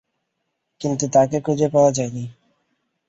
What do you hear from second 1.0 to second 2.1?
তাকে খুঁজে পাওয়া